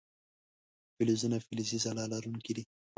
فلزونه 0.95 1.37
فلزي 1.47 1.77
ځلا 1.85 2.05
لرونکي 2.13 2.51
دي. 2.57 2.63